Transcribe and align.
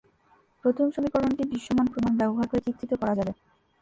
প্রথম 0.65 0.87
সমীকরণটি 0.95 1.43
দৃশ্যমান 1.51 1.87
প্রমাণ 1.93 2.13
ব্যবহার 2.17 2.45
করে 2.49 2.61
চিত্রিত 2.67 2.91
করা 3.01 3.13
যাবে। 3.15 3.31